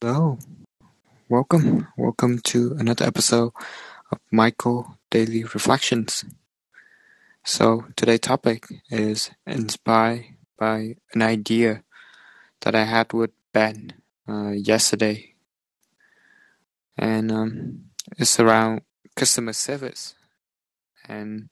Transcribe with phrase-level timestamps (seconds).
[0.00, 0.38] Hello,
[1.28, 3.50] welcome, welcome to another episode
[4.12, 6.24] of Michael Daily Reflections.
[7.44, 10.26] So today's topic is inspired
[10.56, 11.82] by an idea
[12.60, 13.94] that I had with Ben
[14.28, 15.34] uh, yesterday,
[16.96, 17.80] and um,
[18.16, 18.82] it's around
[19.16, 20.14] customer service
[21.08, 21.48] and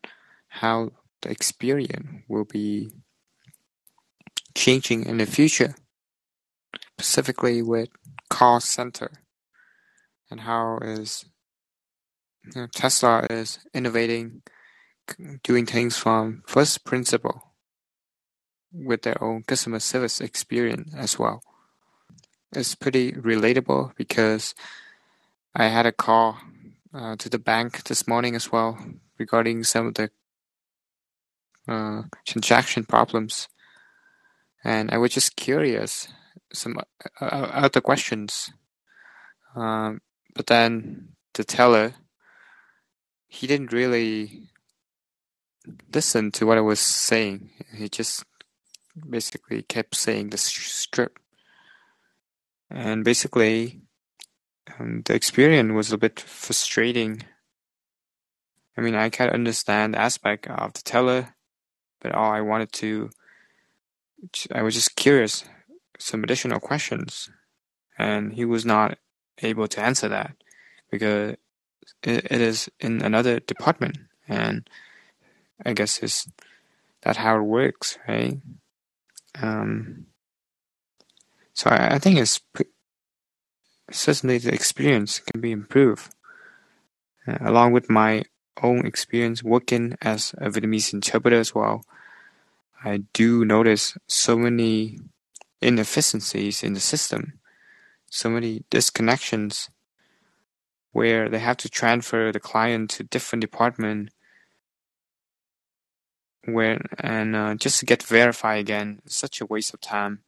[0.47, 0.93] how
[1.23, 2.93] the experience will be
[4.55, 5.75] changing in the future,
[6.99, 7.91] specifically with
[8.31, 9.11] call center
[10.31, 11.27] and how is
[12.45, 14.43] you know, Tesla is innovating,
[15.43, 17.53] doing things from first principle
[18.73, 21.43] with their own customer service experience as well.
[22.53, 24.55] It's pretty relatable because
[25.55, 26.39] I had a call
[26.95, 28.79] uh, to the bank this morning as well
[29.19, 30.11] regarding some of the
[31.69, 33.49] uh, transaction problems,
[34.65, 36.09] and I was just curious
[36.57, 36.79] some
[37.21, 38.51] other questions.
[39.55, 40.01] Um,
[40.35, 41.95] but then the teller,
[43.27, 44.51] he didn't really
[45.93, 47.51] listen to what I was saying.
[47.75, 48.25] He just
[49.09, 51.19] basically kept saying the strip.
[52.71, 53.83] And basically,
[54.79, 57.23] um, the experience was a bit frustrating.
[58.77, 61.35] I mean, I can understand the aspect of the teller,
[62.01, 63.11] but all I wanted to,
[64.53, 65.45] I was just curious
[65.99, 67.31] some additional questions,
[67.99, 68.99] and he was not
[69.43, 70.37] able to answer that
[70.91, 71.37] because
[72.03, 74.69] it, it is in another department, and
[75.65, 76.29] I guess is
[77.03, 78.39] that how it works, right?
[79.41, 80.07] Um,
[81.53, 82.41] so I, I think it's
[83.91, 86.15] certainly the experience can be improved,
[87.27, 88.25] uh, along with my
[88.63, 91.85] own experience working as a Vietnamese interpreter as well.
[92.85, 94.99] I do notice so many
[95.61, 97.35] inefficiencies in the system,
[98.11, 99.71] so many disconnections
[100.93, 104.11] where they have to transfer the client to different department
[106.47, 110.21] where and uh, just to get verified again such a waste of time.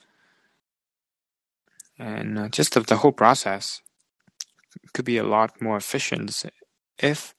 [1.98, 3.80] And uh, just of the whole process
[4.92, 6.44] could be a lot more efficient
[6.98, 7.34] if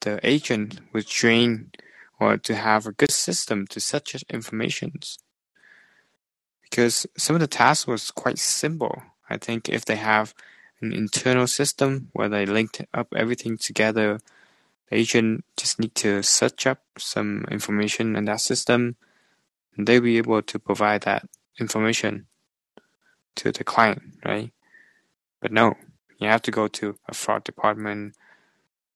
[0.00, 1.76] the agent was trained
[2.20, 5.18] or to have a good system to such informations
[6.68, 9.02] because some of the tasks was quite simple.
[9.30, 10.34] I think if they have
[10.80, 14.20] an internal system where they linked up everything together,
[14.88, 18.96] the agent just need to search up some information in that system,
[19.76, 22.26] and they'll be able to provide that information
[23.36, 24.50] to the client, right?
[25.40, 25.74] But no,
[26.18, 28.14] you have to go to a fraud department,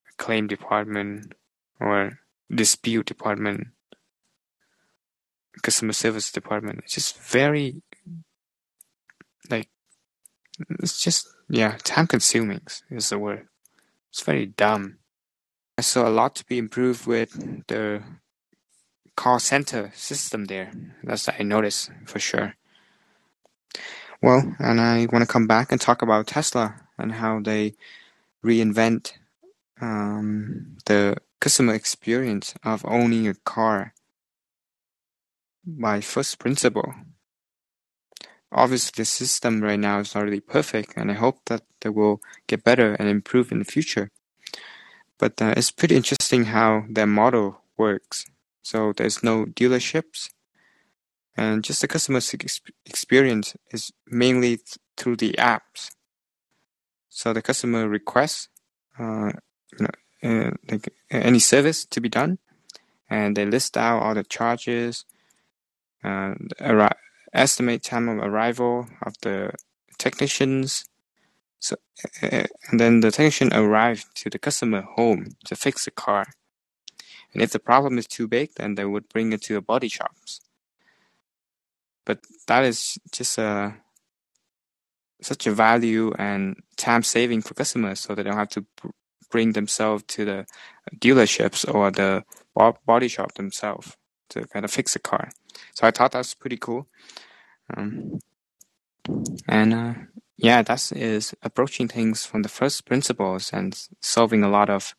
[0.08, 1.34] a claim department,
[1.80, 2.18] or
[2.50, 3.68] dispute department
[5.62, 6.80] customer service department.
[6.84, 7.82] It's just very
[9.50, 9.68] like
[10.80, 13.48] it's just yeah, time consuming is the word.
[14.10, 14.98] It's very dumb.
[15.76, 18.02] I saw a lot to be improved with the
[19.16, 20.70] call center system there.
[21.02, 22.54] That's what I noticed for sure.
[24.22, 27.74] Well, and I want to come back and talk about Tesla and how they
[28.44, 29.12] reinvent
[29.80, 33.94] um, the customer experience of owning a car
[35.64, 36.94] by first principle.
[38.50, 42.20] Obviously, the system right now is not really perfect, and I hope that they will
[42.46, 44.10] get better and improve in the future.
[45.18, 48.26] But uh, it's pretty interesting how their model works.
[48.62, 50.30] So there's no dealerships,
[51.36, 52.20] and just the customer
[52.84, 55.90] experience is mainly th through the apps.
[57.08, 58.48] So the customer requests,
[58.98, 59.32] uh,
[59.72, 62.38] you know, uh, like any service to be done,
[63.08, 65.04] and they list out all the charges,
[66.04, 66.34] uh,
[67.32, 69.52] estimate time of arrival of the
[69.98, 70.84] technicians.
[71.58, 71.76] So,
[72.22, 76.26] uh, and then the technician arrived to the customer home to fix the car.
[77.32, 79.88] And if the problem is too big, then they would bring it to a body
[79.88, 80.40] shops.
[82.04, 83.76] But that is just a
[85.20, 88.66] such a value and time saving for customers, so they don't have to
[89.30, 90.46] bring themselves to the
[90.98, 92.24] dealerships or the
[92.84, 93.96] body shop themselves
[94.32, 95.30] to kind of fix a car.
[95.74, 96.86] So I thought that's pretty cool.
[97.74, 98.18] Um,
[99.48, 99.94] and uh,
[100.36, 104.94] yeah, that is approaching things from the first principles and solving a lot of,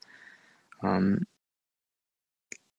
[0.81, 1.25] um,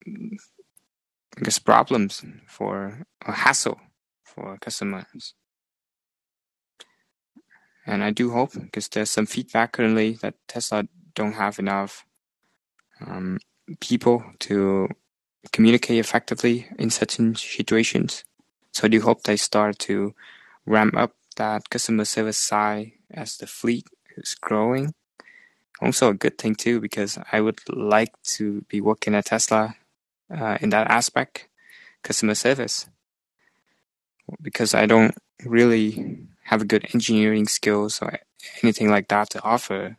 [0.06, 3.80] I guess, problems for a hassle
[4.22, 5.34] for customers.
[7.86, 12.06] And I do hope, because there's some feedback currently that Tesla don't have enough
[13.06, 13.38] um,
[13.80, 14.88] people to
[15.52, 18.24] communicate effectively in certain situations.
[18.72, 20.14] So I do hope they start to
[20.66, 23.86] ramp up that customer service side as the fleet
[24.16, 24.94] is growing.
[25.80, 29.76] Also a good thing too because I would like to be working at Tesla
[30.30, 31.48] uh, in that aspect,
[32.02, 32.86] customer service.
[34.40, 35.14] Because I don't
[35.44, 38.18] really have a good engineering skills or
[38.62, 39.96] anything like that to offer.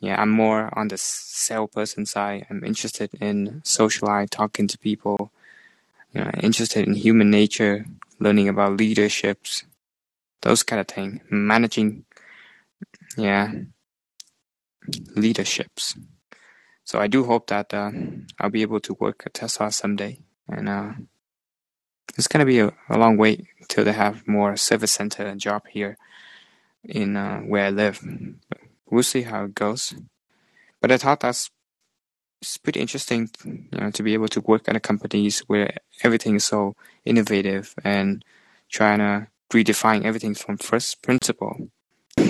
[0.00, 2.46] Yeah, I'm more on the salesperson side.
[2.50, 5.32] I'm interested in socialize, talking to people.
[6.12, 7.86] You know, interested in human nature,
[8.20, 9.64] learning about leaderships,
[10.42, 11.20] those kind of thing.
[11.30, 12.04] Managing,
[13.16, 13.52] yeah,
[15.16, 15.96] leaderships.
[16.84, 17.90] So I do hope that uh,
[18.38, 20.92] I'll be able to work at Tesla someday, and uh,
[22.16, 25.62] it's gonna be a, a, long wait till they have more service center and job
[25.68, 25.96] here
[26.84, 28.00] in uh, where I live.
[28.48, 28.58] But
[28.90, 29.94] we'll see how it goes.
[30.80, 31.50] But I thought that's
[32.40, 36.36] it's pretty interesting, you know, to be able to work at a companies where everything
[36.36, 38.22] is so innovative and
[38.68, 41.70] trying to redefine everything from first principle.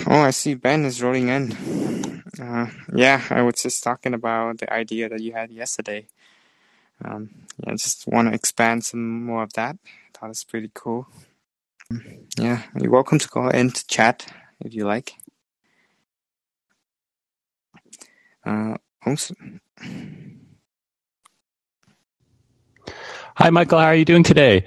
[0.07, 2.23] Oh, I see Ben is rolling in.
[2.41, 6.07] Uh, yeah, I was just talking about the idea that you had yesterday.
[7.05, 9.77] Um, yeah, I just want to expand some more of that.
[9.85, 11.09] I thought it's pretty cool.
[12.39, 15.15] Yeah, you're welcome to go in to chat if you like.
[18.45, 18.77] Uh,
[23.37, 23.79] Hi, Michael.
[23.79, 24.65] How are you doing today?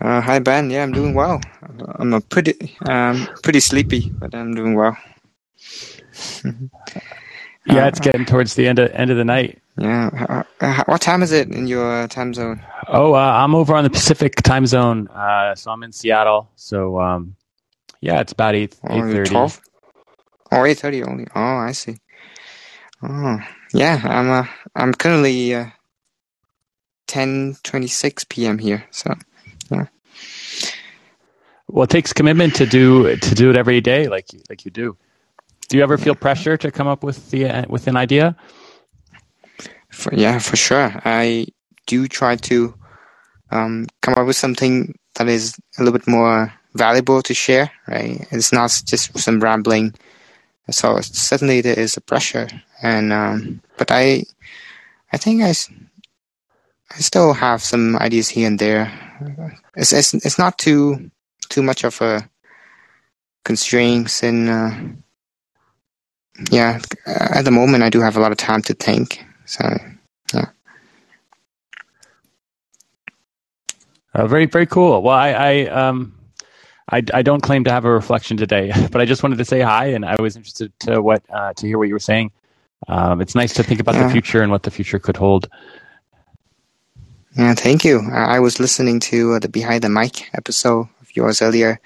[0.00, 0.70] Uh, hi, Ben.
[0.70, 1.40] Yeah, I'm doing well.
[1.96, 4.96] I'm a pretty, um, pretty sleepy, but I'm doing well.
[7.66, 9.60] yeah, it's getting towards the end of end of the night.
[9.78, 10.44] Yeah.
[10.60, 12.62] Uh, what time is it in your time zone?
[12.88, 16.50] Oh, uh, I'm over on the Pacific time zone, uh, so I'm in Seattle.
[16.56, 17.34] So, um,
[18.00, 19.34] yeah, it's about eight oh, eight thirty.
[20.54, 21.26] Oh, eight thirty only.
[21.34, 21.96] Oh, I see.
[23.02, 23.38] Oh,
[23.72, 24.00] yeah.
[24.04, 24.46] I'm uh,
[24.76, 25.66] I'm currently uh,
[27.08, 28.58] ten twenty six p.m.
[28.58, 28.86] here.
[28.92, 29.12] So,
[29.70, 29.86] yeah.
[31.66, 34.96] Well, it takes commitment to do to do it every day, like like you do.
[35.68, 38.36] Do you ever feel pressure to come up with the uh, with an idea?
[39.90, 40.92] For, yeah, for sure.
[41.04, 41.46] I
[41.86, 42.74] do try to
[43.50, 47.72] um, come up with something that is a little bit more valuable to share.
[47.88, 48.26] Right?
[48.30, 49.94] It's not just some rambling.
[50.70, 52.48] So certainly there is a pressure,
[52.82, 54.24] and um, but I,
[55.12, 58.90] I think I, I still have some ideas here and there.
[59.76, 61.10] It's it's, it's not too
[61.50, 62.28] too much of a
[63.44, 64.70] constraints and uh,
[66.50, 69.22] yeah, at the moment I do have a lot of time to think.
[69.44, 69.64] So
[70.32, 70.46] yeah.
[74.14, 75.02] Uh, very very cool.
[75.02, 76.14] Well, I, I um
[76.90, 79.60] I, I don't claim to have a reflection today, but I just wanted to say
[79.60, 82.32] hi, and I was interested to what uh, to hear what you were saying.
[82.88, 84.06] Um, it's nice to think about yeah.
[84.06, 85.48] the future and what the future could hold.
[87.36, 88.00] Yeah, thank you.
[88.12, 91.80] I was listening to uh, the Behind the Mic episode of yours earlier,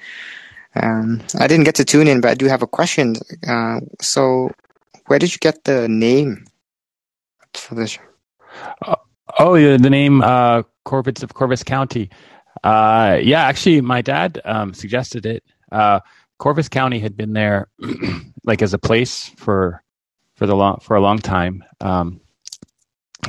[0.82, 3.16] um, I didn't get to tune in, but I do have a question.
[3.46, 4.50] Uh, so,
[5.06, 6.46] where did you get the name
[7.54, 7.98] for this?
[8.82, 8.96] Uh,
[9.38, 12.10] oh, yeah, the name uh, of Corvus County.
[12.64, 15.44] Uh, yeah, actually, my dad um, suggested it.
[15.70, 16.00] Uh,
[16.38, 17.68] Corvus County had been there,
[18.44, 19.82] like as a place for
[20.36, 21.64] for the long for a long time.
[21.80, 22.20] Um,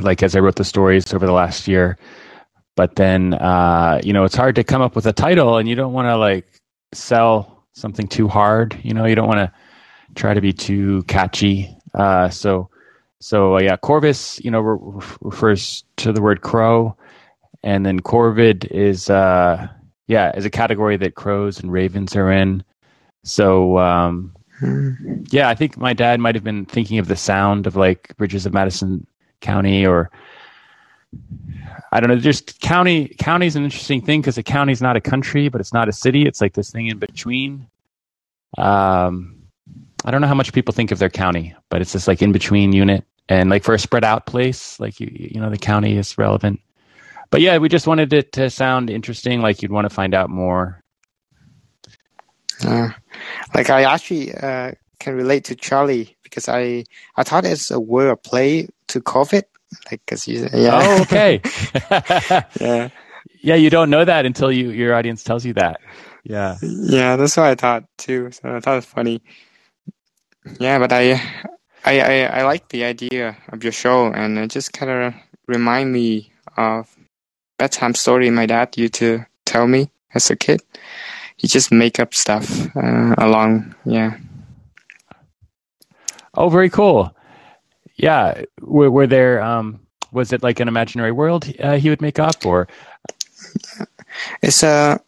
[0.01, 1.97] like as I wrote the stories over the last year,
[2.75, 5.75] but then uh, you know it's hard to come up with a title, and you
[5.75, 6.45] don't want to like
[6.93, 8.79] sell something too hard.
[8.83, 9.51] You know, you don't want to
[10.15, 11.75] try to be too catchy.
[11.93, 12.69] Uh, so,
[13.19, 16.95] so uh, yeah, Corvus, you know, re- refers to the word crow,
[17.63, 19.67] and then corvid is, uh,
[20.07, 22.63] yeah, is a category that crows and ravens are in.
[23.23, 24.35] So, um,
[25.29, 28.45] yeah, I think my dad might have been thinking of the sound of like Bridges
[28.45, 29.05] of Madison
[29.41, 30.09] County or
[31.91, 32.17] I don't know.
[32.17, 33.07] Just county.
[33.17, 35.89] County is an interesting thing because a county is not a country, but it's not
[35.89, 36.23] a city.
[36.27, 37.67] It's like this thing in between.
[38.57, 39.43] Um,
[40.05, 42.31] I don't know how much people think of their county, but it's this like in
[42.31, 43.05] between unit.
[43.27, 46.59] And like for a spread out place, like you, you know, the county is relevant.
[47.31, 50.29] But yeah, we just wanted it to sound interesting, like you'd want to find out
[50.29, 50.81] more.
[52.65, 52.89] Uh,
[53.53, 58.09] like I actually uh, can relate to Charlie because I I thought it's a word
[58.09, 59.43] of play to COVID
[59.91, 60.79] like because you yeah.
[60.81, 61.41] Oh okay.
[62.59, 62.89] Yeah.
[63.41, 65.79] Yeah you don't know that until you your audience tells you that.
[66.23, 66.57] Yeah.
[66.61, 68.31] Yeah that's what i thought too.
[68.31, 69.21] So i thought it was funny.
[70.59, 71.13] Yeah but i
[71.85, 75.13] i i, I like the idea of your show and it just kind of
[75.47, 76.93] remind me of
[77.59, 80.61] bedtime story my dad used to tell me as a kid
[81.37, 84.17] he just make up stuff uh, along yeah
[86.33, 87.13] oh very cool
[87.99, 89.41] yeah, were, were there?
[89.41, 92.67] Um, was it like an imaginary world uh, he would make up, or?
[94.41, 94.99] It's a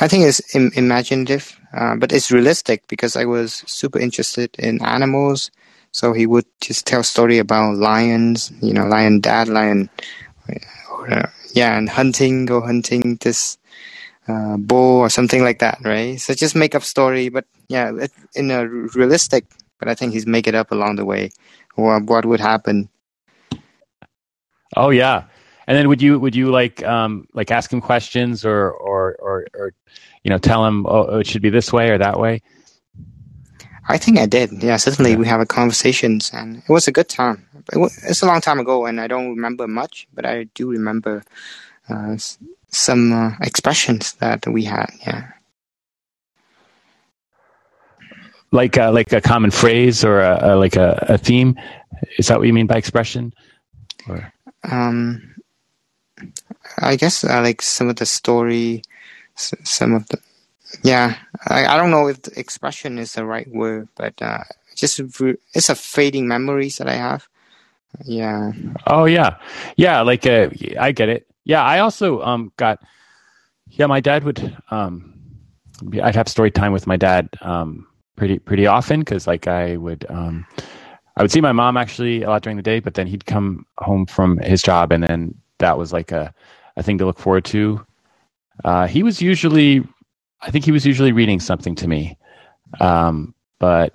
[0.00, 4.82] I think it's Im- imaginative, uh, but it's realistic because I was super interested in
[4.82, 5.50] animals.
[5.92, 9.90] So he would just tell story about lions, you know, lion dad, lion,
[10.90, 13.58] or, uh, yeah, and hunting, go hunting this
[14.28, 16.20] uh, bull or something like that, right?
[16.20, 17.92] So just make up story, but yeah,
[18.34, 19.44] in a realistic.
[19.78, 21.30] But I think he's make it up along the way,
[21.76, 22.88] or what would happen.
[24.76, 25.24] Oh yeah,
[25.66, 29.46] and then would you would you like um, like ask him questions or or or,
[29.54, 29.72] or
[30.22, 32.42] you know tell him oh, it should be this way or that way?
[33.88, 34.62] I think I did.
[34.62, 35.16] Yeah, certainly yeah.
[35.16, 37.46] we have a conversations, and it was a good time.
[37.72, 41.22] It's a long time ago, and I don't remember much, but I do remember
[41.88, 42.16] uh,
[42.68, 44.90] some uh, expressions that we had.
[45.06, 45.32] Yeah,
[48.52, 51.58] like a, uh, like a common phrase or a, a, like a, a theme.
[52.18, 53.32] Is that what you mean by expression?
[54.08, 54.32] Or?
[54.64, 55.34] Um,
[56.78, 58.82] I guess uh, like some of the story,
[59.34, 60.18] some of the
[60.82, 61.16] yeah.
[61.46, 64.44] I, I don't know if expression is the right word, but uh,
[64.76, 65.00] just
[65.54, 67.28] it's a fading memories that I have.
[68.04, 68.52] Yeah.
[68.86, 69.36] Oh yeah,
[69.76, 70.02] yeah.
[70.02, 71.26] Like uh, I get it.
[71.44, 72.80] Yeah, I also um got.
[73.68, 74.56] Yeah, my dad would.
[74.70, 75.14] Um,
[76.02, 80.06] I'd have story time with my dad um pretty pretty often because like I would
[80.08, 80.46] um
[81.16, 83.66] I would see my mom actually a lot during the day, but then he'd come
[83.78, 86.32] home from his job, and then that was like a
[86.76, 87.84] a thing to look forward to.
[88.64, 89.82] Uh, he was usually,
[90.42, 92.18] I think he was usually reading something to me,
[92.80, 93.94] um, but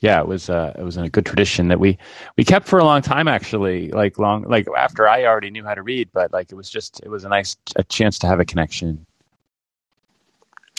[0.00, 1.98] yeah, it was uh, it was in a good tradition that we
[2.36, 5.74] we kept for a long time actually, like long like after I already knew how
[5.74, 8.40] to read, but like it was just it was a nice a chance to have
[8.40, 9.06] a connection.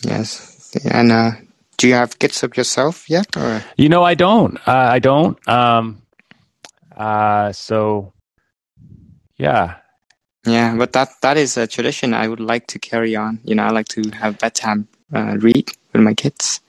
[0.03, 1.31] Yes, and uh,
[1.77, 3.35] do you have of yourself yet?
[3.35, 3.63] Or?
[3.77, 4.57] You know, I don't.
[4.67, 5.47] Uh, I don't.
[5.47, 6.01] Um,
[6.95, 8.13] uh, so,
[9.37, 9.75] yeah.
[10.45, 13.39] Yeah, but that that is a tradition I would like to carry on.
[13.43, 16.59] You know, I like to have bedtime uh, read with my kids.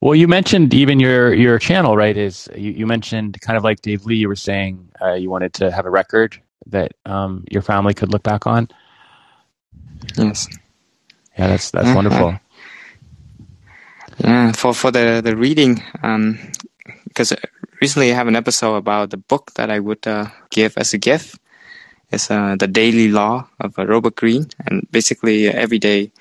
[0.00, 2.16] Well, you mentioned even your your channel, right?
[2.16, 4.16] Is you, you mentioned kind of like Dave Lee.
[4.16, 8.12] You were saying uh, you wanted to have a record that um, your family could
[8.12, 8.68] look back on.
[10.16, 10.48] Yes.
[11.38, 11.96] Yeah, that's that's uh-huh.
[11.96, 12.40] wonderful.
[14.18, 16.38] Yeah, for for the the reading, um,
[17.08, 17.34] because
[17.80, 20.98] recently I have an episode about the book that I would uh, give as a
[20.98, 21.38] gift.
[22.14, 26.12] It's uh, the Daily Law of uh, Robert Greene, and basically every day,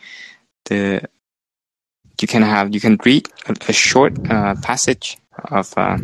[0.65, 1.07] the
[2.19, 5.17] you can have you can read a, a short uh, passage
[5.51, 5.97] of uh,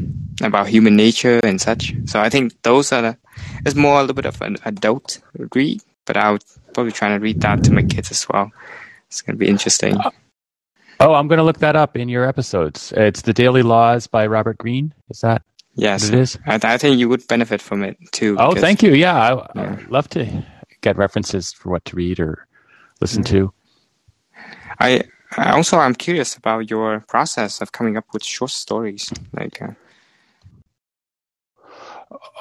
[0.44, 1.94] about human nature and such.
[2.06, 3.18] So I think those are the,
[3.66, 5.20] it's more a little bit of an adult
[5.56, 6.40] read, but I'll
[6.74, 8.52] probably try to read that to my kids as well.
[9.08, 9.98] It's gonna be interesting.
[9.98, 10.12] Uh,
[11.02, 12.92] Oh, I'm going to look that up in your episodes.
[12.92, 14.94] It's The Daily Laws by Robert Greene.
[15.10, 15.44] Is that?
[15.80, 16.38] Yes, it is.
[16.46, 18.36] I, I, think you would benefit from it too.
[18.40, 18.94] Oh, thank you.
[18.94, 19.78] Yeah, I, yeah.
[19.80, 20.46] I'd love to
[20.82, 22.48] get references for what to read or
[23.02, 23.36] listen mm-hmm.
[23.36, 23.54] to.
[24.80, 25.04] I,
[25.38, 29.12] I also I'm curious about your process of coming up with short stories.
[29.34, 29.72] Like, uh,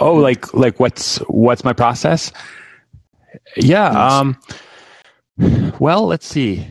[0.00, 2.32] oh, like like what's what's my process?
[3.56, 3.88] Yeah.
[3.88, 4.36] Um.
[5.78, 6.66] Well, let's see.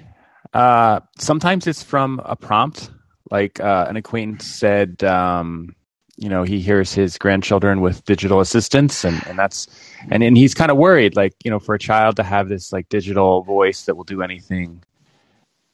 [0.54, 2.90] Uh, sometimes it's from a prompt,
[3.32, 5.76] like uh, an acquaintance said, um,
[6.18, 9.68] you know, he hears his grandchildren with digital assistants, and, and that's
[10.10, 12.74] and and he's kind of worried, like you know, for a child to have this
[12.74, 14.84] like digital voice that will do anything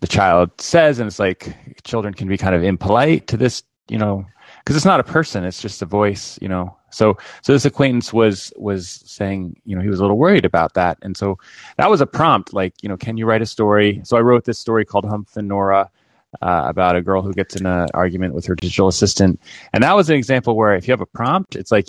[0.04, 3.98] the child says, and it's like children can be kind of impolite to this, you
[3.98, 4.26] know,
[4.60, 6.76] because it's not a person; it's just a voice, you know.
[6.92, 10.74] So, so this acquaintance was was saying, you know, he was a little worried about
[10.74, 11.38] that, and so
[11.78, 14.02] that was a prompt, like, you know, can you write a story?
[14.04, 15.90] So I wrote this story called Humph and Nora.
[16.42, 19.40] Uh, about a girl who gets in an argument with her digital assistant,
[19.74, 21.88] and that was an example where if you have a prompt, it's like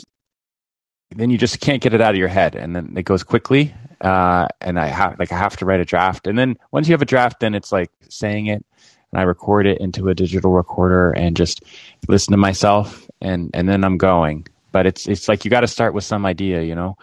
[1.17, 3.75] then you just can't get it out of your head, and then it goes quickly.
[4.01, 6.93] Uh, and I have like I have to write a draft, and then once you
[6.93, 8.65] have a draft, then it's like saying it,
[9.13, 11.63] and I record it into a digital recorder and just
[12.09, 15.69] listen to myself, and and then I'm going but it's it's like you got to
[15.69, 16.99] start with some idea, you know.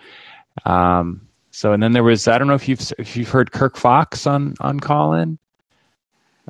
[0.66, 3.78] Um, so and then there was I don't know if you've if you've heard Kirk
[3.78, 5.40] Fox on on Callin.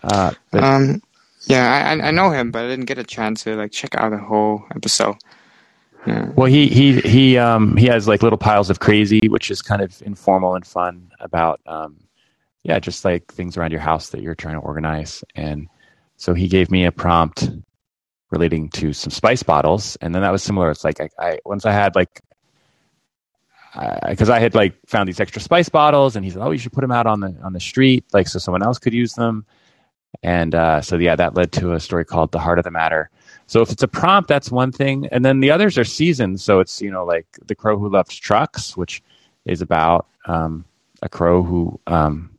[0.04, 1.02] Uh, but, um,
[1.48, 4.12] yeah, I I know him, but I didn't get a chance to like check out
[4.12, 5.16] the whole episode.
[6.06, 6.30] Yeah.
[6.36, 9.82] Well, he he he um he has like little piles of crazy, which is kind
[9.82, 11.98] of informal and fun about um
[12.64, 15.24] yeah, just like things around your house that you're trying to organize.
[15.36, 15.68] And
[16.18, 17.50] so he gave me a prompt
[18.30, 20.70] relating to some spice bottles, and then that was similar.
[20.70, 22.22] It's like I, I once I had like
[24.08, 26.58] because I, I, had like found these extra spice bottles, and he said, "Oh, you
[26.58, 29.14] should put them out on the on the street, like so someone else could use
[29.14, 29.46] them."
[30.24, 33.10] And uh, so yeah, that led to a story called "The Heart of the Matter."
[33.48, 36.44] So if it's a prompt, that's one thing, and then the others are seasons.
[36.44, 39.02] So it's you know like the crow who loved trucks, which
[39.46, 40.64] is about um,
[41.02, 42.30] a crow who um,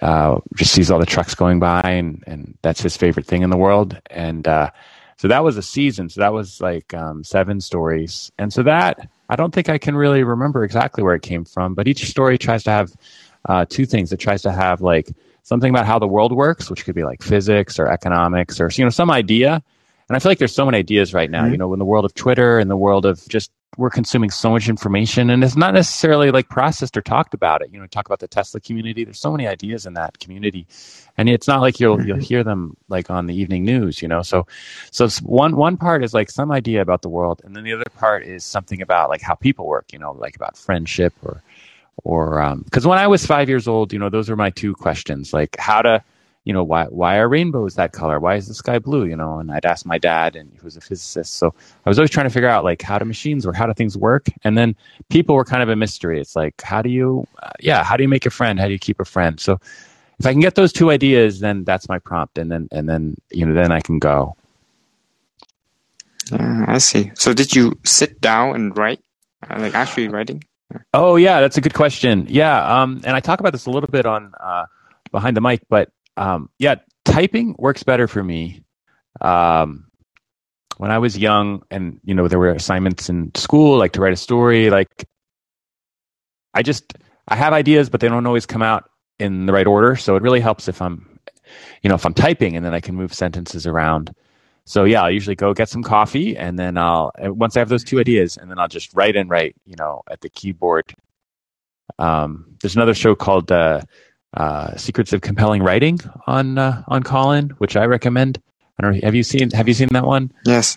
[0.00, 3.50] uh, just sees all the trucks going by, and and that's his favorite thing in
[3.50, 4.00] the world.
[4.10, 4.70] And uh,
[5.16, 6.08] so that was a season.
[6.08, 9.96] So that was like um, seven stories, and so that I don't think I can
[9.96, 12.92] really remember exactly where it came from, but each story tries to have
[13.48, 14.12] uh, two things.
[14.12, 15.08] It tries to have like
[15.42, 18.84] something about how the world works, which could be like physics or economics or you
[18.84, 19.62] know some idea.
[20.08, 21.42] And I feel like there's so many ideas right now.
[21.42, 21.52] Mm-hmm.
[21.52, 24.50] You know, in the world of Twitter, in the world of just we're consuming so
[24.50, 27.70] much information and it's not necessarily like processed or talked about it.
[27.72, 29.04] You know, talk about the Tesla community.
[29.04, 30.66] There's so many ideas in that community.
[31.16, 32.24] And it's not like you'll you'll mm-hmm.
[32.24, 34.22] hear them like on the evening news, you know.
[34.22, 34.46] So
[34.90, 37.84] so one one part is like some idea about the world and then the other
[37.96, 41.42] part is something about like how people work, you know, like about friendship or
[42.04, 44.74] or because um, when I was five years old, you know, those were my two
[44.74, 46.02] questions, like how to,
[46.44, 48.20] you know, why why are rainbows that color?
[48.20, 49.04] Why is the sky blue?
[49.06, 51.54] You know, and I'd ask my dad, and he was a physicist, so
[51.84, 53.96] I was always trying to figure out like how do machines or how do things
[53.96, 54.76] work, and then
[55.10, 56.20] people were kind of a mystery.
[56.20, 58.58] It's like how do you, uh, yeah, how do you make a friend?
[58.58, 59.38] How do you keep a friend?
[59.40, 59.60] So
[60.18, 63.16] if I can get those two ideas, then that's my prompt, and then and then
[63.30, 64.36] you know then I can go.
[66.32, 67.12] Uh, I see.
[67.14, 69.00] So did you sit down and write,
[69.48, 70.44] uh, like actually writing?
[70.92, 72.26] Oh yeah, that's a good question.
[72.28, 74.66] Yeah, um, and I talk about this a little bit on uh,
[75.12, 78.62] behind the mic, but um, yeah, typing works better for me.
[79.20, 79.86] Um,
[80.78, 84.12] when I was young, and you know, there were assignments in school, like to write
[84.12, 84.70] a story.
[84.70, 85.06] Like,
[86.54, 86.94] I just
[87.28, 89.96] I have ideas, but they don't always come out in the right order.
[89.96, 91.18] So it really helps if I'm,
[91.82, 94.14] you know, if I'm typing, and then I can move sentences around.
[94.64, 97.84] So yeah, I'll usually go get some coffee and then I'll once I have those
[97.84, 100.94] two ideas and then I'll just write and write, you know, at the keyboard.
[101.98, 103.82] Um, there's another show called uh,
[104.34, 108.40] uh, Secrets of Compelling Writing on uh, on Callin, which I recommend.
[108.78, 110.32] I don't know, have you seen have you seen that one?
[110.44, 110.76] Yes.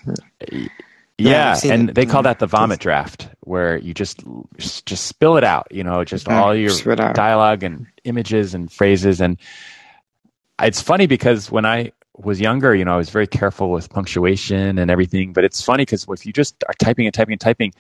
[1.18, 1.96] Yeah, yeah and it.
[1.96, 4.24] they call that the vomit draft, where you just
[4.58, 5.68] just spill it out.
[5.72, 9.22] You know, just all your dialogue and images and phrases.
[9.22, 9.38] And
[10.60, 14.78] it's funny because when I was younger, you know, I was very careful with punctuation
[14.78, 15.34] and everything.
[15.34, 17.74] But it's funny because if you just are typing and typing and typing,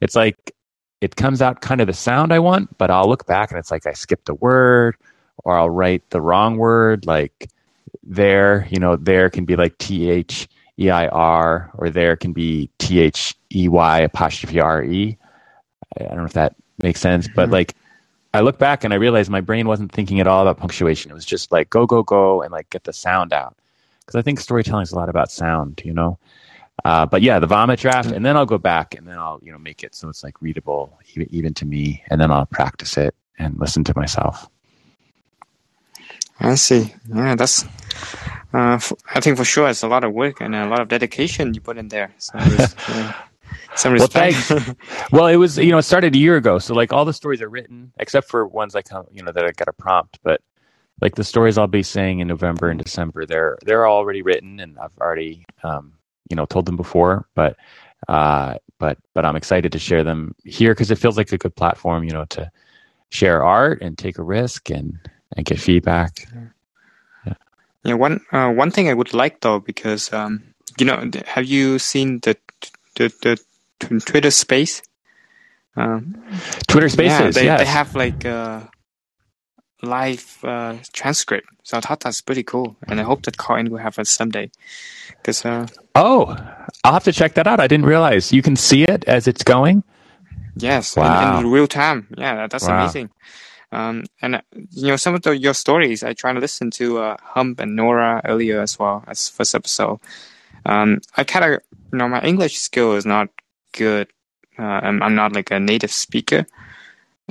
[0.00, 0.54] it's like
[1.00, 3.70] it comes out kind of the sound I want, but I'll look back and it's
[3.70, 4.96] like I skipped a word
[5.44, 7.06] or I'll write the wrong word.
[7.06, 7.48] Like
[8.02, 10.46] there, you know, there can be like T H
[10.78, 15.16] E I R or there can be T H E Y apostrophe R E.
[15.98, 17.54] I don't know if that makes sense, but mm-hmm.
[17.54, 17.74] like
[18.32, 21.10] I look back and I realize my brain wasn't thinking at all about punctuation.
[21.10, 23.56] It was just like go, go, go and like get the sound out
[24.10, 26.18] because I think storytelling is a lot about sound, you know.
[26.84, 29.52] Uh, but yeah, the vomit draft, and then I'll go back and then I'll you
[29.52, 32.96] know make it so it's like readable even, even to me, and then I'll practice
[32.96, 34.48] it and listen to myself.
[36.40, 36.92] I see.
[37.14, 37.64] Yeah, that's.
[38.52, 40.88] Uh, f- I think for sure it's a lot of work and a lot of
[40.88, 42.12] dedication you put in there.
[42.18, 43.12] So uh,
[43.76, 44.50] some respect.
[44.50, 44.76] Well,
[45.12, 47.42] well, it was you know it started a year ago, so like all the stories
[47.42, 50.40] are written except for ones like you know that I got a prompt, but
[51.00, 54.78] like the stories I'll be saying in November and December, they're they're already written and
[54.78, 55.94] I've already um,
[56.28, 57.56] you know told them before, but
[58.08, 61.54] uh, but but I'm excited to share them here because it feels like a good
[61.54, 62.50] platform, you know, to
[63.10, 64.98] share art and take a risk and
[65.36, 66.26] and get feedback.
[67.26, 67.34] Yeah,
[67.84, 71.78] yeah one uh, one thing I would like though, because um, you know, have you
[71.78, 72.36] seen the
[72.96, 73.12] the,
[73.80, 74.82] the Twitter Space?
[75.76, 76.22] Um,
[76.66, 77.60] Twitter Spaces, yeah, they, yes.
[77.60, 78.24] they have like.
[78.24, 78.64] Uh,
[79.82, 81.48] live uh, transcript.
[81.62, 84.50] So I thought that's pretty cool, and I hope that Callin will have it someday.
[85.16, 86.36] Because uh, oh,
[86.84, 87.60] I'll have to check that out.
[87.60, 89.84] I didn't realize you can see it as it's going.
[90.56, 91.38] Yes, wow.
[91.38, 92.06] in, in real time.
[92.16, 92.82] Yeah, that's wow.
[92.82, 93.10] amazing.
[93.72, 94.40] Um, and uh,
[94.70, 96.02] you know some of the, your stories.
[96.02, 100.00] I try to listen to uh, Hump and Nora earlier as well as first episode.
[100.66, 101.60] Um, I kind of
[101.92, 103.28] you know my English skill is not
[103.72, 104.08] good.
[104.58, 106.46] Uh, I'm, I'm not like a native speaker,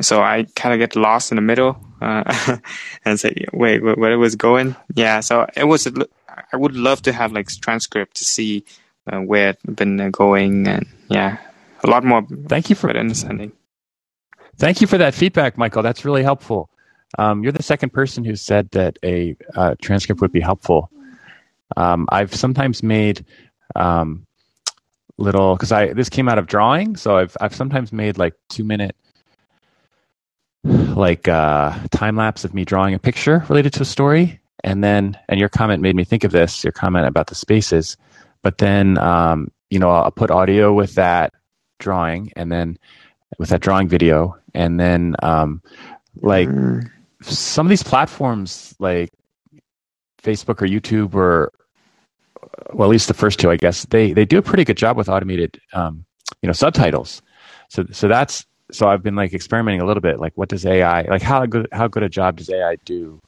[0.01, 2.57] so I kind of get lost in the middle uh,
[3.05, 4.75] and say, wait, where it was going?
[4.95, 5.87] Yeah, so it was.
[6.53, 8.63] I would love to have like transcript to see
[9.11, 11.37] uh, where it's been going, and yeah,
[11.83, 12.25] a lot more.
[12.47, 13.51] Thank you for understanding.
[14.57, 15.83] Thank you for that feedback, Michael.
[15.83, 16.69] That's really helpful.
[17.17, 20.91] Um, you're the second person who said that a uh, transcript would be helpful.
[21.77, 23.25] Um, I've sometimes made
[23.75, 24.25] um,
[25.17, 28.63] little because I this came out of drawing, so I've I've sometimes made like two
[28.63, 28.95] minute
[30.63, 35.17] like uh, time lapse of me drawing a picture related to a story, and then
[35.29, 36.63] and your comment made me think of this.
[36.63, 37.97] Your comment about the spaces,
[38.41, 41.33] but then um, you know I'll put audio with that
[41.79, 42.77] drawing, and then
[43.37, 45.61] with that drawing video, and then um,
[46.21, 46.89] like mm.
[47.21, 49.11] some of these platforms like
[50.21, 51.51] Facebook or YouTube or
[52.73, 54.97] well at least the first two I guess they they do a pretty good job
[54.97, 56.05] with automated um,
[56.41, 57.21] you know subtitles.
[57.69, 60.19] So so that's so I've been like experimenting a little bit.
[60.19, 61.21] Like, what does AI like?
[61.21, 63.21] How good how good a job does AI do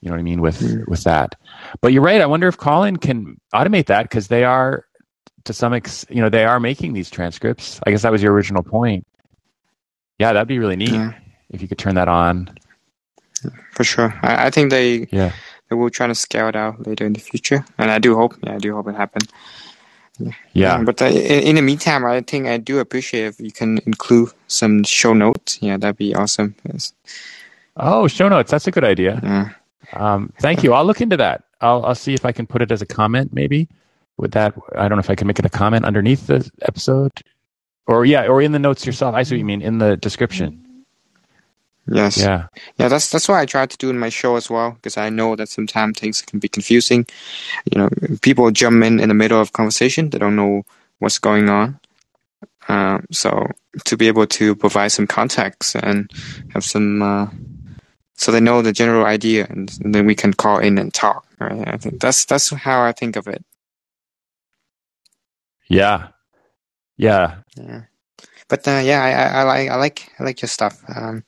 [0.00, 0.86] You know what I mean with mm.
[0.88, 1.34] with that.
[1.80, 2.20] But you're right.
[2.20, 4.84] I wonder if Callin can automate that because they are
[5.44, 7.80] to some ex, you know, they are making these transcripts.
[7.86, 9.06] I guess that was your original point.
[10.18, 11.14] Yeah, that'd be really neat yeah.
[11.48, 12.54] if you could turn that on.
[13.72, 15.32] For sure, I, I think they yeah
[15.70, 18.34] they will try to scale it out later in the future, and I do hope.
[18.42, 19.28] Yeah, I do hope it happens.
[20.20, 20.32] Yeah.
[20.52, 20.82] yeah.
[20.82, 24.30] But uh, in, in, the meantime, I think I do appreciate if you can include
[24.46, 25.58] some show notes.
[25.60, 26.54] Yeah, that'd be awesome.
[26.64, 26.92] Yes.
[27.76, 28.50] Oh, show notes.
[28.50, 29.20] That's a good idea.
[29.22, 29.50] Yeah.
[29.92, 30.72] Um, thank you.
[30.72, 31.44] I'll look into that.
[31.60, 33.68] I'll, I'll see if I can put it as a comment, maybe.
[34.16, 37.10] With that, I don't know if I can make it a comment underneath the episode,
[37.86, 39.14] or yeah, or in the notes yourself.
[39.14, 40.62] I see what you mean in the description.
[41.86, 42.18] Yes.
[42.18, 42.46] Yeah.
[42.78, 42.88] Yeah.
[42.88, 45.36] That's that's what I try to do in my show as well, because I know
[45.36, 47.06] that sometimes things can be confusing.
[47.72, 47.88] You know,
[48.22, 50.64] people jump in in the middle of conversation; they don't know
[50.98, 51.80] what's going on.
[52.68, 53.46] Uh, so
[53.84, 56.10] to be able to provide some context and
[56.52, 57.26] have some uh,
[58.20, 61.26] so they know the general idea, and, and, then we can call in and talk.
[61.40, 61.66] Right?
[61.66, 63.42] I think that's that's how I think of it.
[65.68, 66.08] Yeah,
[66.98, 67.84] yeah, yeah.
[68.50, 70.82] But uh, yeah, I, I, I, like I like I like your stuff.
[70.94, 71.24] Um,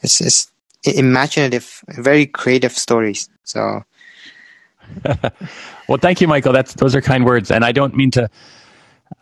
[0.00, 0.50] it's it's
[0.86, 3.28] imaginative, very creative stories.
[3.42, 3.84] So.
[5.88, 6.52] well, thank you, Michael.
[6.52, 8.30] That's those are kind words, and I don't mean to.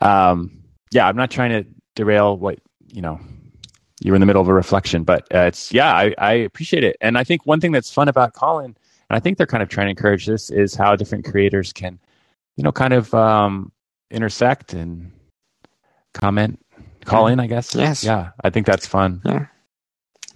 [0.00, 2.58] Um, yeah, I'm not trying to derail what
[2.92, 3.18] you know
[4.00, 5.04] you're in the middle of a reflection.
[5.04, 8.08] But uh, it's yeah, I, I appreciate it, and I think one thing that's fun
[8.08, 11.24] about Callin, and I think they're kind of trying to encourage this, is how different
[11.24, 11.98] creators can,
[12.56, 13.72] you know, kind of um,
[14.10, 15.12] intersect and
[16.12, 16.58] comment,
[17.04, 17.40] call in.
[17.40, 17.74] I guess.
[17.74, 18.04] Yes.
[18.04, 19.20] Yeah, I think that's fun.
[19.24, 19.46] Yeah.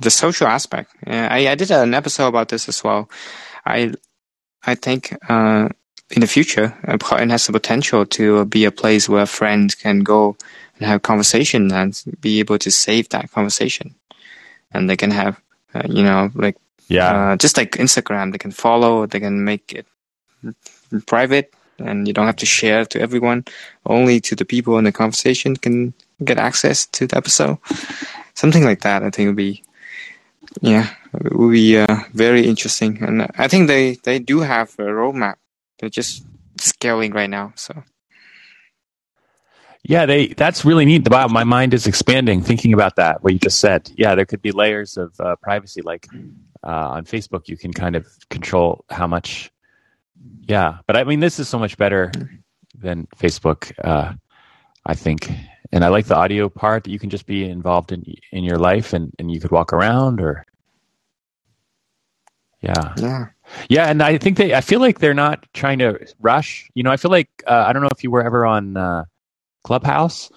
[0.01, 0.93] The social aspect.
[1.07, 3.09] Yeah, I, I did an episode about this as well.
[3.65, 3.93] I
[4.65, 5.69] I think uh,
[6.11, 10.37] in the future, Callin has the potential to be a place where friends can go
[10.79, 13.95] and have conversation and be able to save that conversation.
[14.73, 15.41] And they can have,
[15.75, 16.57] uh, you know, like,
[16.89, 19.87] yeah, uh, just like Instagram, they can follow, they can make it
[21.07, 23.45] private and you don't have to share to everyone.
[23.85, 27.59] Only to the people in the conversation can get access to the episode.
[28.35, 29.63] Something like that, I think would be,
[30.61, 33.03] yeah, it would be uh, very interesting.
[33.03, 35.37] And I think they, they do have a roadmap.
[35.79, 36.25] They're just
[36.59, 37.53] scaling right now.
[37.57, 37.83] So
[39.89, 41.09] yeah, they that's really neat.
[41.09, 43.23] Wow, my mind is expanding thinking about that.
[43.23, 43.91] What you just said.
[43.97, 45.81] Yeah, there could be layers of uh, privacy.
[45.81, 46.09] Like
[46.65, 49.51] uh, on Facebook, you can kind of control how much.
[50.49, 52.13] Yeah, but I mean, this is so much better
[52.75, 53.73] than Facebook.
[53.83, 54.15] Uh,
[54.87, 55.31] I think,
[55.73, 58.59] and I like the audio part that you can just be involved in in your
[58.59, 60.45] life, and and you could walk around or.
[62.63, 62.95] Yeah.
[62.97, 63.27] Yeah.
[63.69, 64.55] Yeah, and I think they.
[64.55, 66.69] I feel like they're not trying to rush.
[66.75, 69.05] You know, I feel like uh, I don't know if you were ever on uh,
[69.65, 70.31] Clubhouse.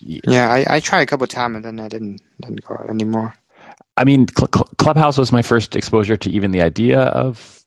[0.00, 3.34] yeah, I, I tried a couple times and then I didn't didn't go out anymore.
[3.96, 7.64] I mean, Cl- Clubhouse was my first exposure to even the idea of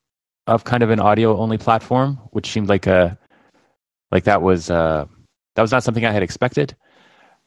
[0.48, 3.18] of kind of an audio only platform, which seemed like a
[4.12, 5.06] like that was uh,
[5.56, 6.76] that was not something I had expected.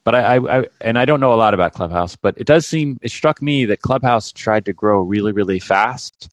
[0.04, 2.66] But I, I, I, and I don't know a lot about Clubhouse, but it does
[2.66, 6.28] seem it struck me that Clubhouse tried to grow really really fast.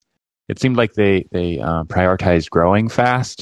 [0.49, 3.37] It seemed like they they uh, prioritized growing fast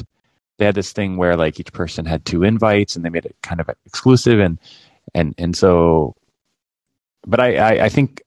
[0.60, 3.38] they had this thing where like each person had two invites and they made it
[3.44, 4.60] kind of exclusive and
[5.16, 6.16] and and so
[7.28, 8.22] but i i, I think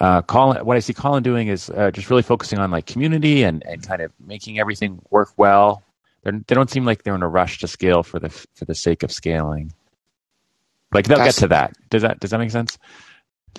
[0.00, 3.42] uh Callin what i see Callin doing is uh, just really focusing on like community
[3.42, 5.82] and and kind of making everything work well
[6.22, 8.74] They're, they don't seem like they're in a rush to scale for the for the
[8.74, 9.72] sake of scaling
[10.92, 12.78] like they'll That's, get to that does that does that make sense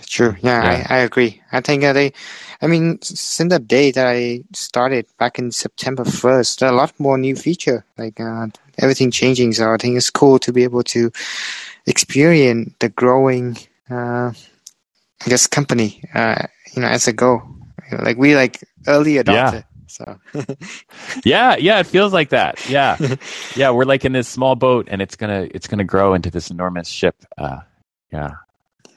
[0.05, 0.35] True.
[0.41, 0.87] Yeah, yeah.
[0.89, 1.41] I, I agree.
[1.51, 2.13] I think uh, they,
[2.61, 7.17] I mean, since the day that I started back in September 1st, a lot more
[7.17, 8.47] new feature, like uh,
[8.77, 9.53] everything changing.
[9.53, 11.11] So I think it's cool to be able to
[11.85, 13.57] experience the growing,
[13.89, 14.33] uh,
[15.25, 16.43] I guess, company, uh,
[16.75, 17.41] you know, as a go.
[17.91, 19.53] Like we like early adopter.
[19.53, 19.61] Yeah.
[19.87, 20.19] So
[21.23, 22.69] yeah, yeah, it feels like that.
[22.69, 22.97] Yeah,
[23.55, 26.51] yeah, we're like in this small boat, and it's gonna it's gonna grow into this
[26.51, 27.15] enormous ship.
[27.37, 27.61] Uh,
[28.11, 28.31] yeah,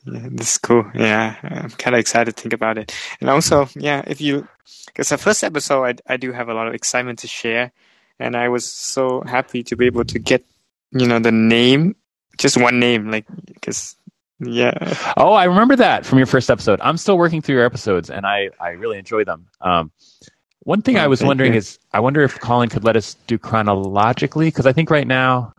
[0.05, 0.91] yeah, this is cool.
[0.95, 2.95] Yeah, I'm kind of excited to think about it.
[3.21, 4.49] And also, yeah, if you,
[4.87, 7.73] because the first episode, I, I do have a lot of excitement to share.
[8.19, 10.45] And I was so happy to be able to get,
[10.93, 11.97] you know, the name,
[12.39, 13.97] just one name, like, because,
[14.41, 14.73] yeah.
[15.17, 16.81] Oh, I remember that from your first episode.
[16.83, 19.47] I'm still working through your episodes and I, I really enjoy them.
[19.61, 19.91] Um,
[20.61, 21.59] one thing oh, I was wondering you.
[21.59, 25.53] is, I wonder if Callin could let us do chronologically, because I think right now,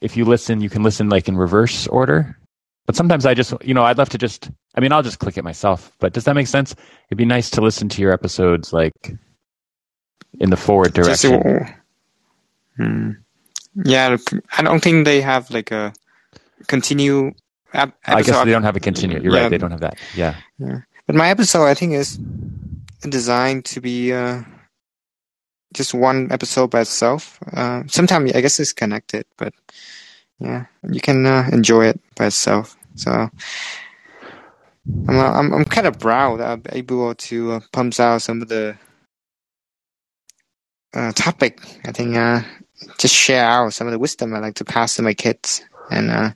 [0.00, 2.38] if you listen, you can listen like in reverse order.
[2.86, 5.36] But sometimes I just, you know, I'd love to just, I mean, I'll just click
[5.36, 5.92] it myself.
[6.00, 6.74] But does that make sense?
[7.08, 9.14] It'd be nice to listen to your episodes like
[10.40, 11.40] in the forward direction.
[11.42, 11.74] Just,
[12.76, 13.10] hmm.
[13.84, 14.16] Yeah,
[14.58, 15.94] I don't think they have like a
[16.66, 17.32] continue.
[17.72, 19.20] Ep- I guess they don't have a continue.
[19.20, 19.42] You're yeah.
[19.42, 19.50] right.
[19.50, 19.98] They don't have that.
[20.14, 20.36] Yeah.
[20.58, 20.80] Yeah.
[21.06, 22.18] but my episode I think is
[23.08, 24.42] designed to be uh,
[25.72, 27.38] just one episode by itself.
[27.52, 29.54] Uh, sometimes I guess it's connected, but
[30.38, 32.76] yeah, you can uh, enjoy it by itself.
[32.94, 33.30] So I'm
[35.08, 38.76] I'm, I'm kind of proud that I'm able to uh, pump out some of the
[40.94, 41.60] uh, topic.
[41.84, 42.42] I think uh,
[42.98, 46.10] just share out some of the wisdom I like to pass to my kids, and
[46.10, 46.30] uh,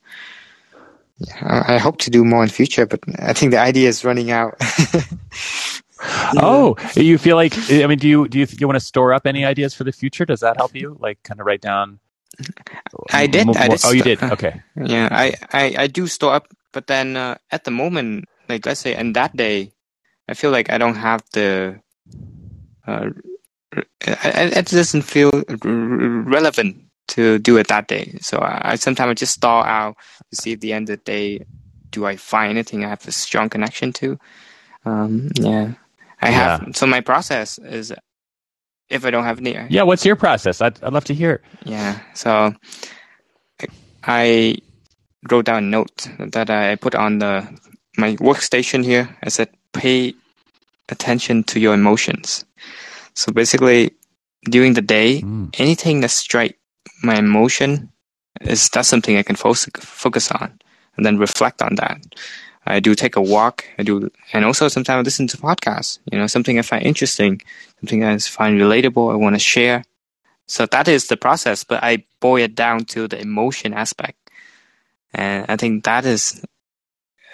[1.19, 2.87] yeah, I, I hope to do more in future.
[2.87, 4.61] But I think the idea is running out.
[6.37, 9.27] Oh, you feel like I mean, do you do you you want to store up
[9.27, 10.27] any ideas for the future?
[10.27, 10.97] Does that help you?
[11.01, 11.99] Like, kind of write down.
[13.13, 13.47] I did.
[13.47, 14.23] More, I did oh, you did.
[14.37, 14.61] Okay.
[14.77, 18.81] Yeah, I, I, I do store up, but then uh, at the moment, like let's
[18.81, 19.73] say, on that day,
[20.29, 21.81] I feel like I don't have the.
[22.87, 23.11] Uh,
[24.01, 25.33] it doesn't feel
[25.65, 28.19] relevant to do it that day.
[28.21, 29.97] So I, I sometimes I just start out
[30.31, 31.45] to see at the end of the day,
[31.91, 34.19] do I find anything I have a strong connection to?
[34.85, 35.73] Um, yeah,
[36.21, 36.73] I have.
[36.75, 37.93] So my process is,
[38.89, 39.83] if I don't have any, Yeah.
[39.83, 40.61] What's your process?
[40.61, 41.43] I'd I'd love to hear.
[41.65, 41.99] yeah.
[42.15, 42.55] So
[44.05, 44.59] I
[45.31, 47.47] wrote down a note that I put on the
[47.97, 49.17] my workstation here.
[49.23, 50.15] I said, "Pay
[50.89, 52.45] attention to your emotions."
[53.15, 53.91] So basically,
[54.45, 55.51] during the day, Mm.
[55.59, 56.59] anything that strike
[57.03, 57.91] my emotion
[58.41, 60.59] is that's something I can focus focus on,
[60.97, 61.99] and then reflect on that.
[62.67, 63.65] I do take a walk.
[63.79, 65.99] I do, and also sometimes I listen to podcasts.
[66.11, 67.41] You know, something I find interesting,
[67.81, 69.13] something I find relatable.
[69.13, 69.85] I want to share.
[70.47, 74.19] So that is the process, but I boil it down to the emotion aspect,
[75.15, 76.45] and I think that is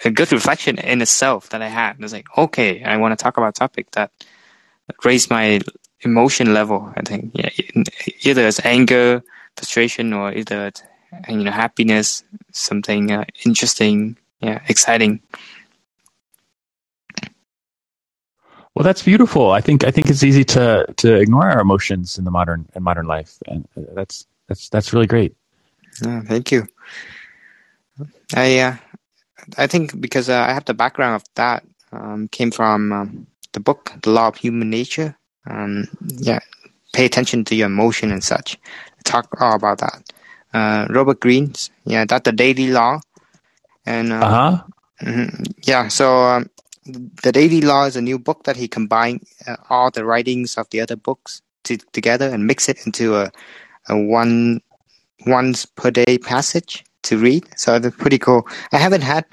[0.05, 1.97] a good reflection in itself that I had.
[1.99, 4.11] It's like, okay, I want to talk about a topic that
[5.05, 5.61] raised my
[6.01, 6.91] emotion level.
[6.95, 7.49] I think, yeah,
[8.23, 9.23] either it's anger,
[9.57, 10.71] frustration, or either
[11.29, 15.21] you know happiness, something uh, interesting, yeah, exciting.
[18.75, 19.51] Well, that's beautiful.
[19.51, 22.83] I think I think it's easy to to ignore our emotions in the modern in
[22.83, 25.35] modern life, and uh, that's that's that's really great.
[26.03, 26.67] Yeah, thank you.
[28.35, 28.75] I uh,
[29.57, 33.59] I think because uh, I have the background of that um, came from um, the
[33.59, 35.15] book The Law of Human Nature.
[35.47, 36.39] Um, yeah,
[36.93, 38.57] pay attention to your emotion and such.
[39.03, 40.13] Talk all about that.
[40.53, 42.99] Uh, Robert Greene's yeah, that's the daily law.
[43.85, 44.63] And uh, Uh huh.
[45.01, 45.53] Mhm.
[45.63, 46.49] Yeah, so um,
[47.23, 50.69] the Daily Law is a new book that he combined uh, all the writings of
[50.69, 53.31] the other books to, together and mix it into a,
[53.89, 54.61] a one
[55.25, 57.43] once per day passage to read.
[57.57, 58.47] So it's pretty cool.
[58.71, 59.25] I haven't had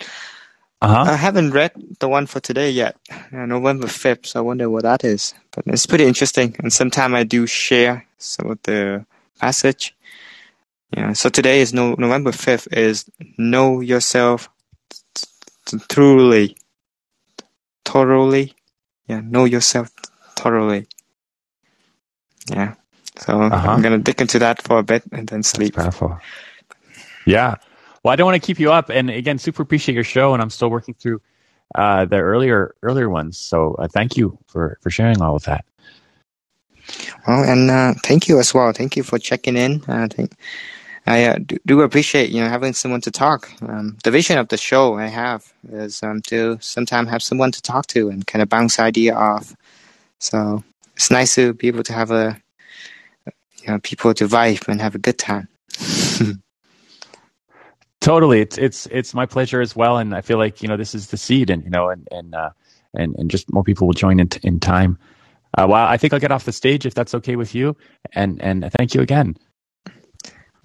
[0.83, 1.13] Uh huh.
[1.13, 2.97] I haven't read the one for today yet,
[3.33, 4.27] uh, November fifth.
[4.27, 5.35] So I wonder what that is.
[5.53, 9.05] But it's pretty interesting, and sometimes I do share some of the
[9.41, 9.97] passage.
[10.97, 11.15] Yeah.
[11.15, 13.07] So today is no November fifth is
[13.39, 14.51] know yourself
[15.91, 16.57] truly,
[17.85, 18.55] thoroughly.
[19.09, 19.91] Yeah, know yourself
[20.37, 20.89] thoroughly.
[22.51, 22.75] Yeah.
[23.19, 23.71] So Uh-huh.
[23.73, 25.75] I'm gonna dig into that for a bit and then That's sleep.
[25.75, 26.19] powerful.
[27.27, 27.57] Yeah.
[28.05, 30.43] Well, I don't want to keep you up, and again, super appreciate your show, and
[30.43, 31.21] I'm still working through
[31.75, 33.39] uh, the earlier earlier ones.
[33.39, 35.65] So uh, thank you for for sharing all of that.
[37.27, 38.73] Well, and uh, thank you as well.
[38.73, 39.83] Thank you for checking in.
[39.87, 40.33] Uh, thank,
[41.07, 43.51] I uh, do, do appreciate you know having someone to talk.
[43.63, 47.63] Um, the vision of the show I have is um, to sometimes have someone to
[47.63, 49.55] talk to and kind of bounce idea off.
[50.19, 50.63] So
[50.95, 52.41] it's nice to be able to have a
[53.63, 55.49] you know people to vibe and have a good time.
[58.01, 60.95] Totally, it's it's it's my pleasure as well, and I feel like you know this
[60.95, 62.51] is the seed, and you know, and and uh,
[62.95, 64.99] and and just more people will join in in time.
[65.57, 67.77] Uh, well, I think I'll get off the stage if that's okay with you,
[68.13, 69.37] and and thank you again.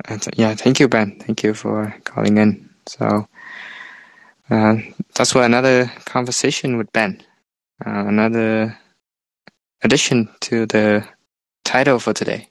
[0.06, 1.20] And, yeah, thank you, Ben.
[1.20, 2.70] Thank you for calling in.
[2.88, 3.28] So
[4.50, 4.76] uh,
[5.16, 7.22] that's what another conversation with Ben.
[7.86, 8.78] Uh, another
[9.82, 11.08] addition to the
[11.64, 12.50] title for today.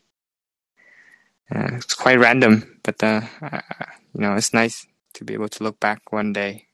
[1.55, 3.21] Uh, it's quite random, but uh,
[4.15, 6.67] you know, it's nice to be able to look back one day,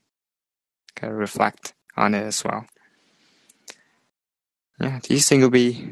[0.95, 2.65] kind of reflect on it as well.
[4.81, 5.87] Yeah, these things will be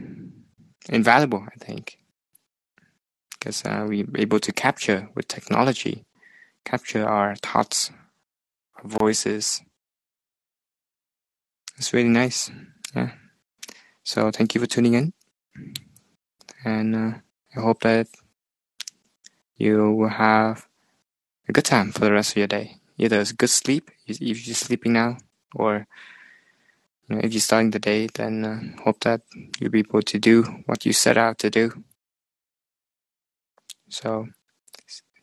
[0.90, 2.00] invaluable, I think
[3.40, 6.06] because uh, we're able to capture with technology,
[6.66, 7.92] capture our thoughts,
[8.76, 9.62] our voices.
[11.78, 12.52] It's really nice.
[12.94, 13.12] Yeah.
[14.04, 15.14] So thank you for tuning in,
[16.66, 17.14] and uh,
[17.56, 18.08] I hope that
[19.56, 20.68] you will have
[21.48, 22.78] a good time for the rest of your day.
[22.98, 25.18] Either it's good sleep if you're sleeping now,
[25.56, 25.88] or
[27.10, 29.22] if you're starting the day, then uh, hope that
[29.60, 31.84] you'll be able to do what you set out to do.
[33.90, 34.28] So,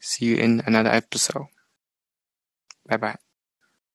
[0.01, 1.47] see you in another episode.
[2.89, 3.26] Bye bye.